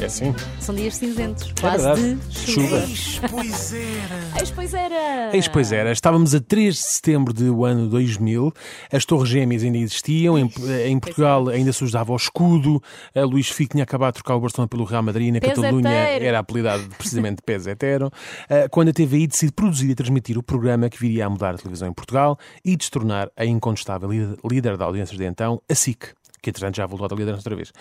[0.00, 0.34] É assim?
[0.60, 2.14] São dias cinzentos, quase verdade.
[2.28, 2.76] de Chuva.
[2.78, 4.16] Eis, pois era.
[4.40, 5.30] Eis, pois era!
[5.36, 5.92] Eis, pois era.
[5.92, 8.52] Estávamos a 3 de setembro do ano 2000,
[8.92, 10.50] as Torres Gêmeas ainda existiam, em,
[10.86, 12.82] em Portugal ainda se usava o escudo,
[13.14, 16.38] a Luís Fico tinha acabado de trocar o Barcelona pelo Real Madrid, na Catalunha era
[16.40, 18.10] apelidado precisamente de Pés Etero,
[18.50, 21.58] Ah, quando a TVI decide produzir e transmitir o programa que viria a mudar a
[21.58, 24.10] televisão em Portugal e de se tornar a incontestável
[24.44, 26.08] líder- da audiências de então, a SIC,
[26.44, 27.72] que entretanto já voltou a liderança outra vez.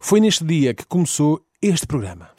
[0.00, 2.30] Foi neste dia que começou este programa.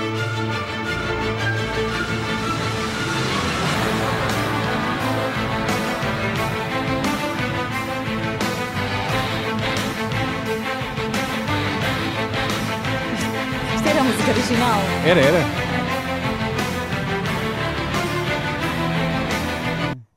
[13.75, 14.79] Isto era a música original.
[15.05, 15.66] Era, era.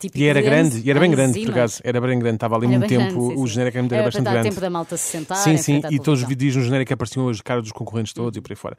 [0.01, 1.81] Típico E era de grande, e era bem grande, por acaso.
[1.85, 3.03] Era bem grande, estava ali Era muito tempo.
[3.21, 4.49] grande, sim, o genérico era, Era bastante para dar grande.
[4.49, 5.37] tempo da malta se sentar.
[5.37, 8.41] Sim, sim, e todos os vídeos no genérico apareciam as caras dos concorrentes todos e
[8.41, 8.77] por aí fora.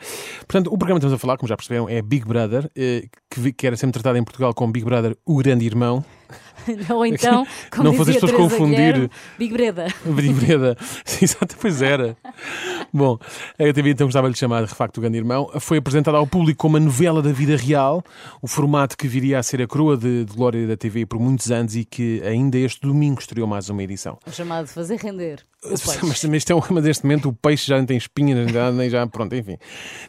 [0.48, 3.04] Portanto, o programa que estamos a falar, como já perceberam, é Big Brother, eh,
[3.56, 6.04] que, era sempre tratado em Portugal como Big Brother, o grande irmão.
[6.90, 9.88] Ou então, como Não fosse as pessoas Teresa confundir- Guilherme, Big Breda.
[10.06, 10.78] Big Brother.
[11.06, 12.18] Sim, Exato, pois era.
[12.94, 13.18] Bom,
[13.58, 15.50] a TV então gostava de lhe chamar de facto o grande irmão.
[15.60, 18.04] Foi apresentada ao público como uma novela da vida real,
[18.42, 21.52] o formato que viria a ser a coroa de, de glória da TV por muitos
[21.52, 24.18] anos e que ainda este domingo estreou mais uma edição.
[24.28, 25.40] O chamado de fazer render.
[25.64, 25.86] Mas,
[26.28, 29.36] mas, é um- mas neste momento o peixe já não tem espinhas, nem já, pronto,
[29.36, 29.58] enfim.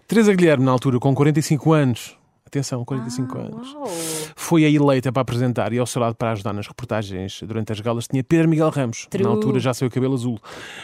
[0.08, 2.16] Teresa Guilherme, na altura, com 45 anos,
[2.52, 3.88] atenção, 45 anos, Uau.
[4.36, 7.80] foi a eleita para apresentar e ao seu lado para ajudar nas reportagens durante as
[7.80, 9.24] galas tinha Pedro Miguel Ramos, True.
[9.24, 10.38] na altura já saiu o cabelo azul.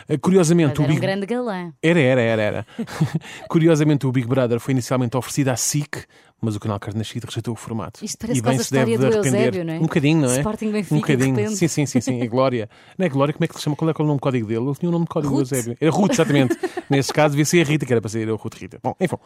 [0.08, 1.00] Eh, Curiosamente, Mas o era um Big...
[1.00, 1.72] grande galã.
[1.82, 2.66] Era, era, era, era.
[3.48, 6.06] Curiosamente, o Big Brother foi inicialmente oferecido à SIC,
[6.40, 8.04] mas o canal Carnascido rejeitou o formato.
[8.04, 9.40] Isto parece e bem a se deve do arrepender.
[9.40, 9.76] Eusébio, não é?
[9.78, 10.38] Um bocadinho, não é?
[10.38, 11.50] Sporting Benfica, um de bocadinho.
[11.50, 12.22] Sim, sim, sim, sim.
[12.22, 12.68] E Glória.
[12.98, 13.32] Não é Glória?
[13.32, 13.76] Como é que se chama?
[13.76, 14.64] Qual é, qual é o nome de código dele?
[14.64, 15.52] Ele tinha um nome de código do Ruth?
[15.52, 15.76] Eusébio.
[15.80, 16.56] Era Ruth, exatamente.
[16.90, 18.78] Nesse caso, devia ser a Rita, que era para ser a Ruth Rita.
[18.82, 19.16] Bom, enfim.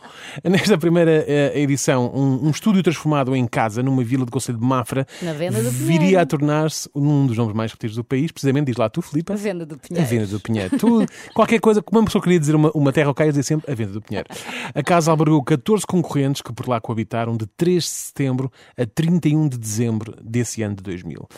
[0.44, 4.64] Nesta primeira eh, edição, um, um estúdio transformado em casa, numa vila do Conselho de
[4.64, 6.20] Mafra, Na venda do viria Pinheiro.
[6.20, 8.30] a tornar-se um dos nomes mais repetidos do país.
[8.32, 9.32] Precisamente, diz lá tu, Filipe.
[9.32, 10.08] A venda do A Pinheiro.
[10.08, 10.78] venda do Pinheiro.
[10.78, 13.70] Tu, qualquer coisa, como uma pessoa queria dizer uma, uma terra ao caia, dizia sempre
[13.70, 14.28] a venda do Pinheiro.
[14.74, 17.01] A casa albergou 14 concorrentes que por lá coabitaram
[17.36, 21.28] de 3 de setembro a 31 de dezembro desse ano de 2000.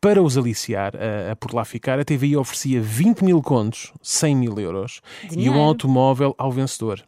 [0.00, 4.36] Para os aliciar a, a por lá ficar, a TVI oferecia 20 mil contos, 100
[4.36, 5.54] mil euros, e Dinheiro.
[5.54, 7.02] um automóvel ao vencedor.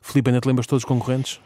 [0.00, 1.40] Filipe, ainda te lembras todos os concorrentes?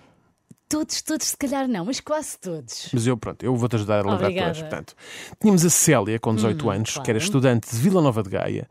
[0.69, 2.89] Todos, todos, se calhar não, mas quase todos.
[2.93, 4.61] Mas eu, pronto, eu vou-te ajudar a lembrar todos.
[4.63, 4.95] Portanto,
[5.41, 7.19] tínhamos a Célia, com 18 anos, que era claro.
[7.19, 8.69] estudante de Vila Nova de Gaia.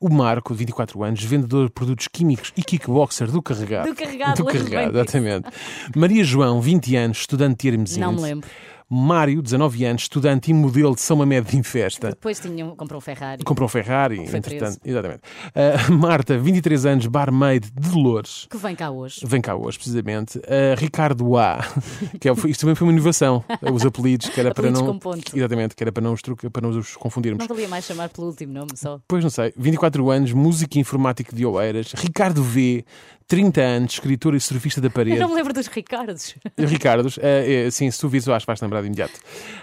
[0.00, 3.88] O Marco, de 24 anos, vendedor de produtos químicos e kickboxer do Carregado.
[3.88, 5.48] Do Carregado, Do Carregado, exatamente.
[5.94, 8.00] Maria João, 20 anos, estudante de Hermesinde.
[8.00, 8.48] Não me lembro.
[8.88, 12.10] Mário, 19 anos, estudante e modelo de São Mamede em Festa.
[12.10, 13.42] Depois tinham, comprou um Ferrari.
[13.42, 14.78] Comprou um Ferrari, entretanto.
[14.84, 15.22] Exatamente.
[15.54, 18.46] Ah, Marta, 23 anos, barmaid de Dolores.
[18.48, 19.20] Que vem cá hoje.
[19.24, 20.38] Vem cá hoje, precisamente.
[20.38, 21.66] Uh, Ricardo A.
[22.20, 23.44] Que é, isto também foi uma inovação.
[23.72, 25.22] Os apelidos, que era Apelidos para não.
[25.34, 27.40] Exatamente, que era para não os, para não os confundirmos.
[27.40, 29.00] Não valia mais chamar pelo último nome só.
[29.08, 29.52] Pois não sei.
[29.56, 31.92] 24 anos, músico e informático de Oeiras.
[31.92, 32.84] Ricardo V.
[33.28, 35.18] 30 anos, escritor e surfista da Eu parede.
[35.18, 36.34] não me lembro dos Ricardos.
[36.58, 39.14] Ricardos, eh, sim, se tu vires, eu acho que vais lembrar de imediato.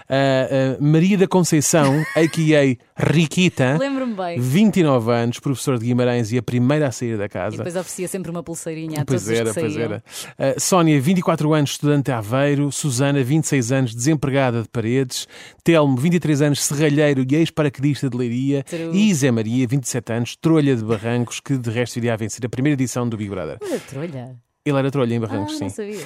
[0.08, 2.76] Ah, ah, Maria da Conceição, a.k.a.
[2.96, 3.76] Riquita.
[3.78, 4.38] Lembro-me bem.
[4.40, 7.56] 29 anos, professor de Guimarães e a primeira a sair da E casa.
[7.56, 9.84] depois oferecia sempre uma pulseirinha a Pois todos era, os que pois saíam.
[10.38, 10.56] era.
[10.56, 12.70] Uh, Sónia, 24 anos, estudante de Aveiro.
[12.70, 15.26] Susana, 26 anos, desempregada de Paredes.
[15.64, 18.62] Telmo, 23 anos, serralheiro e ex-paraquedista de Leiria.
[18.62, 18.90] True.
[18.92, 22.48] E Zé Maria, 27 anos, trolha de Barrancos, que de resto iria a vencer a
[22.48, 23.53] primeira edição do Big Brother.
[23.60, 24.43] Olha, trolha.
[24.64, 25.92] Ele era trolha em Ah, Barrancos, não sim.
[25.92, 26.00] Uh,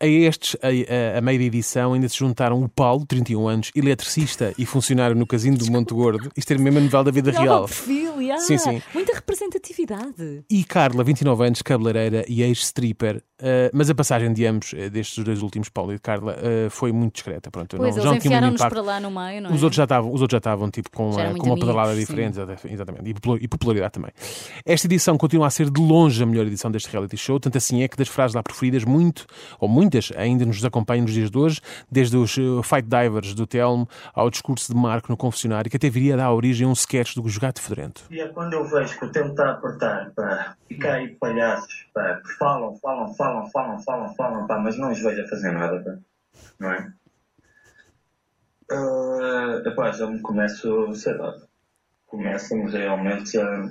[0.00, 0.66] a estes, a,
[1.14, 5.14] a, a meio da edição, ainda se juntaram o Paulo, 31 anos, eletricista e funcionário
[5.14, 6.30] no Casino do Monte Gordo.
[6.36, 7.64] Isto era mesmo a novela da vida o real.
[7.66, 8.82] perfil, ah, Sim, sim.
[8.92, 10.44] Muita representatividade.
[10.50, 13.22] E Carla, 29 anos, cabeleireira e ex-stripper.
[13.40, 16.92] Uh, mas a passagem de ambos, uh, destes dois últimos, Paulo e Carla, uh, foi
[16.92, 17.50] muito discreta.
[17.50, 19.54] Pronto, Pois, não, eles enfiaram-nos para lá no meio, não é?
[19.54, 21.92] Os outros já estavam, os outros já estavam tipo, com, Já muito com uma pedalada
[21.92, 22.38] amigos, diferente,
[22.70, 24.10] exatamente, e popularidade também.
[24.66, 27.82] Esta edição continua a ser de longe a melhor edição deste reality show, tanto assim
[27.82, 29.26] é que das frases lá preferidas, muito,
[29.58, 31.60] ou muitas, ainda nos acompanham nos dias de hoje,
[31.90, 35.88] desde os uh, Fight Divers do Telmo ao discurso de Marco no confessionário, que até
[35.88, 38.02] viria a dar origem a um sketch do Jogato Fedorento.
[38.10, 41.86] E é quando eu vejo que o tempo está a apertar, pá, fica aí palhaços,
[41.94, 45.52] pá, que falam, falam, falam, falam, falam, falam, pá, mas não os vejo a fazer
[45.52, 45.98] nada, pá,
[46.58, 46.92] não é?
[48.72, 51.34] Uh, epá, já me começo, sei lá,
[52.06, 53.68] começo-me realmente a,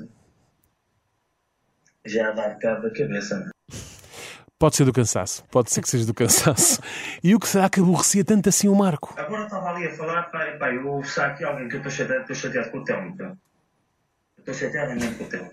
[2.06, 3.59] já dar cabo da cabeça, é?
[4.60, 6.82] Pode ser do cansaço, pode ser que seja do cansaço.
[7.24, 9.16] E o que será que aborrecia tanto assim o Marco?
[9.18, 12.22] Agora estava ali a falar, e, pá, eu ouço aqui alguém que eu estou chateado,
[12.22, 13.34] estou chateado com o Telmo, pá.
[14.38, 15.52] Estou chateado mesmo com o Telmo.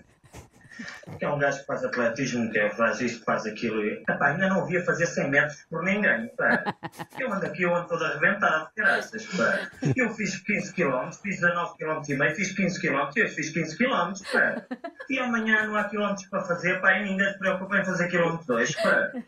[1.17, 3.83] Que é um gajo que faz atletismo, que é, faz isto, faz aquilo.
[3.83, 6.27] E, epá, ainda não via fazer 100 metros por ninguém.
[6.35, 6.63] Pá.
[7.19, 9.25] Eu ando aqui, eu ando todo arrebentado, graças.
[9.25, 9.69] Pá.
[9.95, 13.49] Eu fiz 15 km, fiz 19 km e meio, fiz 15 km e hoje fiz
[13.49, 14.13] 15 km.
[14.31, 14.65] Pá.
[15.09, 18.45] E amanhã não há quilómetros para fazer, pá, e ninguém se preocupa em fazer quilómetro
[18.47, 18.75] 2.
[18.75, 19.11] Pá.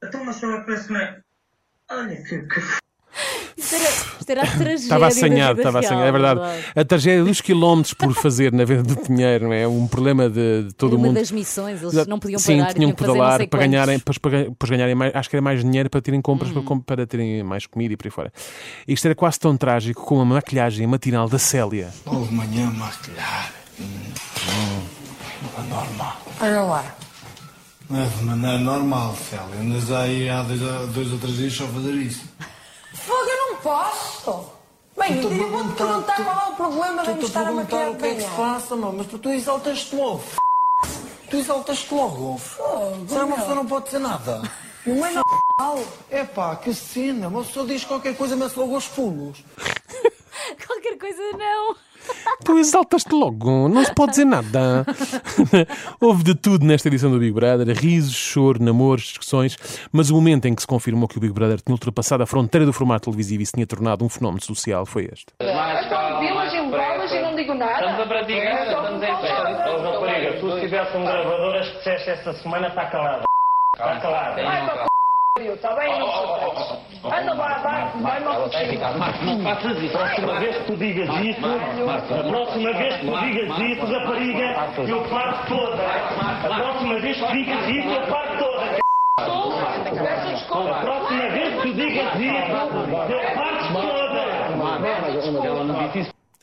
[0.00, 0.92] Então, mas eu penso?
[1.90, 2.60] Olha que, que
[3.58, 3.84] Isto era,
[4.20, 4.74] isto era a tragédia.
[4.74, 6.40] Estava assanhado, estava assanhado, é verdade.
[6.76, 10.64] A tragédia dos quilómetros por fazer na venda do Pinheiro não é um problema de,
[10.68, 11.16] de todo o uma mundo.
[11.16, 14.44] das missões, eles não podiam Sim, parar, tinham que não pedalar para ganharem, depois, para,
[14.44, 16.54] depois ganharem mais, acho que era mais dinheiro para terem compras, Uhum.
[16.54, 18.32] para, com- para terem mais comida e por aí fora.
[18.86, 21.88] Isto era quase tão trágico como a maquilhagem matinal da Célia.
[22.06, 23.52] Logo manhã maquilhar.
[23.80, 23.84] Hum,
[25.42, 26.22] não é normal.
[26.40, 26.84] Olha lá.
[27.90, 29.60] Não é de maneira normal, Célia.
[29.60, 30.60] Andas aí há dois,
[30.92, 32.22] dois ou três dias só a fazer isso.
[33.62, 34.44] Posso.
[34.96, 37.90] Bem, eu vou-te perguntar tu- qual é o problema de me estar a perguntar maquiar
[37.90, 38.36] o que é que se manhã.
[38.54, 40.22] passa, não, mas tu exaltas-te logo.
[41.30, 42.38] Tu exaltas-te logo.
[42.38, 44.42] Fogo, Será uma pessoa não pode dizer nada?
[44.86, 45.84] Não é normal.
[46.10, 47.28] É pá, que cena.
[47.28, 49.44] Uma pessoa diz qualquer coisa, mas logo aos pulos.
[52.48, 54.82] Tu exaltas-te logo, não se pode dizer nada.
[56.00, 59.54] Houve de tudo nesta edição do Big Brother: risos, choro, namoros, discussões.
[59.92, 62.64] Mas o momento em que se confirmou que o Big Brother tinha ultrapassado a fronteira
[62.64, 65.26] do formato televisivo e se tinha tornado um fenómeno social foi este.
[65.38, 69.70] Vilas em bolas e não digo Estamos a praticar, estamos em festa.
[69.70, 73.24] Ô, rapariga, tu se tivesse um gravador, as que disseste esta semana, está calada.
[73.76, 74.87] Está calada.
[75.38, 75.98] Vai para o c***, está bem?
[75.98, 78.80] Não se Anda lá, vai, vai-me ao cozinho.
[78.98, 79.96] Marco, não faças isso.
[79.96, 84.56] A próxima vez que tu digas isso, a próxima vez que tu digas isso, rapariga,
[84.88, 85.82] eu parto toda.
[86.42, 88.78] A próxima vez que digas isso, eu parto toda.
[89.16, 94.08] A próxima vez que tu digas isso, eu parto toda.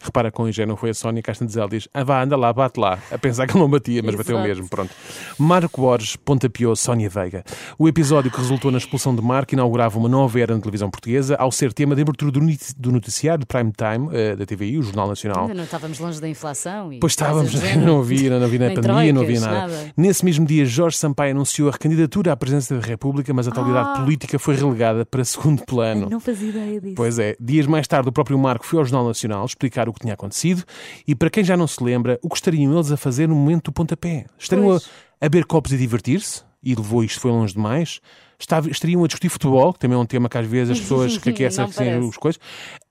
[0.05, 2.79] Repara com ingênuo não foi a Sónia Castandes ela diz: ah, vá, anda lá, bate
[2.79, 2.99] lá.
[3.11, 4.67] A pensar que ele não batia, mas bateu mesmo.
[4.69, 4.91] Pronto.
[5.37, 7.43] Marco Borges pontapeou Sónia Veiga.
[7.77, 11.35] O episódio que resultou na expulsão de Marco inaugurava uma nova era na televisão portuguesa
[11.37, 14.77] ao ser tema de abertura do noti- do noticiário de prime time eh, da TVI,
[14.77, 15.41] o Jornal Nacional.
[15.43, 16.91] Ainda não estávamos longe da inflação.
[16.93, 19.93] E Pois estávamos, não havia, não havia na Nem pandemia, não havia troicas, nada.
[19.97, 23.99] Nesse mesmo dia, Jorge Sampaio anunciou a recandidatura à presidência da República, mas a atualidade
[24.01, 26.05] política foi relegada para segundo plano.
[26.07, 26.09] Ah.
[26.09, 26.95] Não fazia ideia disso.
[26.95, 30.01] Pois é, dias mais tarde o próprio Marco foi ao Jornal Nacional explicar o que
[30.01, 30.63] tinha acontecido
[31.07, 33.65] e para quem já não se lembra, o que estariam eles a fazer no momento
[33.65, 34.25] do pontapé?
[34.37, 34.77] Estariam a,
[35.21, 36.43] a beber copos e divertir-se?
[36.63, 38.01] E levou isto foi longe demais?
[38.39, 41.29] Estariam a discutir futebol, que também é um tema que às vezes as pessoas que
[41.29, 42.41] aquecem assim, as coisas,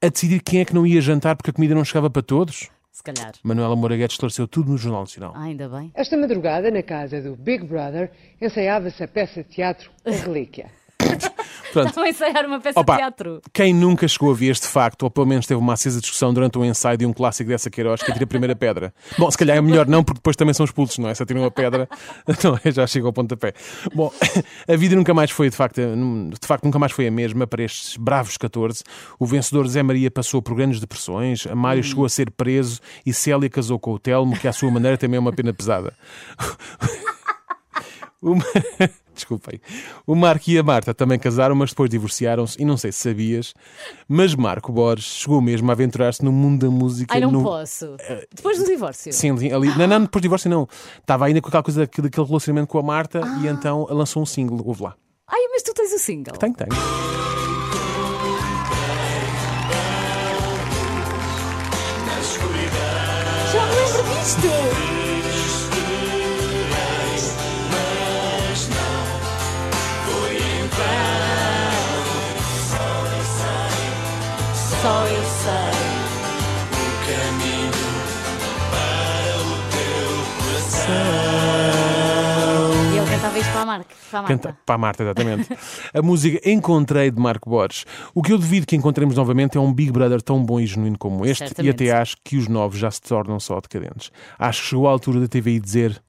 [0.01, 2.71] a decidir quem é que não ia jantar porque a comida não chegava para todos?
[2.93, 3.33] Se calhar.
[3.43, 5.33] Manuela Moura Guedes esclareceu tudo no Jornal Nacional.
[5.35, 5.91] Ah, ainda bem.
[5.95, 10.71] Esta madrugada, na casa do Big Brother, ensaiava-se a peça de teatro A Relíquia.
[11.75, 13.43] Portanto, Estavam a ensaiar uma peça Opa, de teatro.
[13.53, 16.57] Quem nunca chegou a ver este facto, ou pelo menos teve uma acesa discussão durante
[16.57, 18.95] um ensaio de um clássico dessa Queiroz que atira a primeira pedra?
[19.19, 21.15] Bom, se calhar é melhor não, porque depois também são expulsos, não é?
[21.15, 21.89] Se atiram a pedra,
[22.45, 22.71] não é?
[22.71, 23.53] Já chega ao pontapé.
[23.93, 24.13] Bom,
[24.69, 27.65] a vida nunca mais foi, de facto, de facto, nunca mais foi a mesma para
[27.65, 28.85] estes bravos 14.
[29.19, 33.13] O vencedor Zé Maria passou por grandes depressões, a Mário chegou a ser preso e
[33.13, 35.93] Célia casou com o Telmo, que à sua maneira também é uma pena pesada.
[38.23, 38.43] Uma...
[39.15, 39.61] Desculpem.
[40.07, 43.55] O Marco e a Marta também casaram, mas depois divorciaram-se e não sei se sabias,
[44.09, 47.15] mas Marco Borges chegou mesmo a aventurar-se no mundo da música.
[47.15, 47.43] Ai, não no...
[47.43, 47.97] posso.
[48.35, 49.13] Depois do divórcio.
[49.13, 49.69] Sim, ali.
[49.77, 50.69] Não, não, depois do divórcio não.
[51.01, 54.61] Estava ainda com aquela coisa daquele relacionamento com a Marta e então lançou um single.
[54.65, 54.97] Ouve lá.
[55.27, 56.37] Ai, mas tu tens o single.
[56.37, 56.69] Tem, tem.
[63.53, 64.94] Já me lembro disto.
[75.45, 75.51] Só
[80.55, 80.95] eu sei.
[82.95, 83.95] E ele cantava isto para a Marca.
[84.11, 84.35] Para a Marta.
[84.35, 85.49] Canta, para a Marta, exatamente.
[85.93, 87.85] a música Encontrei de Marco Borges.
[88.15, 90.99] O que eu duvido que encontremos novamente é um Big Brother tão bom e genuíno
[90.99, 91.83] como este, Certamente.
[91.83, 94.11] e até acho que os novos já se tornam só decadentes.
[94.39, 96.03] Acho que chegou a altura da TVI dizer: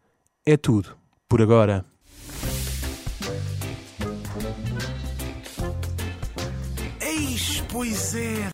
[0.45, 0.95] é tudo,
[1.27, 1.85] por agora.
[7.01, 8.49] Eis, pois é.